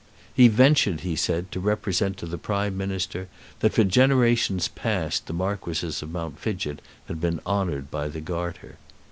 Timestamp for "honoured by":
7.45-8.07